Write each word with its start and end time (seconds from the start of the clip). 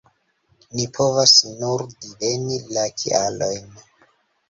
Ni 0.77 0.85
povas 0.95 1.35
nur 1.61 1.85
diveni 1.93 2.61
la 2.73 2.89
kialojn. 2.99 3.73